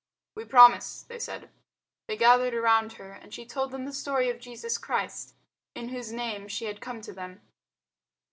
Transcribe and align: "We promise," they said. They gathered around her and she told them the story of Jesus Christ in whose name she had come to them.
"We 0.33 0.45
promise," 0.45 1.03
they 1.03 1.19
said. 1.19 1.51
They 2.07 2.17
gathered 2.17 2.55
around 2.55 2.93
her 2.93 3.11
and 3.11 3.31
she 3.31 3.45
told 3.45 3.69
them 3.69 3.85
the 3.85 3.93
story 3.93 4.31
of 4.31 4.39
Jesus 4.39 4.79
Christ 4.79 5.35
in 5.75 5.89
whose 5.89 6.11
name 6.11 6.47
she 6.47 6.65
had 6.65 6.81
come 6.81 7.01
to 7.01 7.13
them. 7.13 7.41